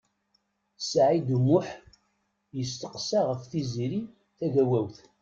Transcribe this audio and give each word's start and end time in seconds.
Saɛid 0.89 1.29
U 1.37 1.39
Muḥ 1.47 1.67
yesteqsa 2.57 3.19
ɣef 3.29 3.41
Tiziri 3.51 4.01
Tagawawt. 4.37 4.97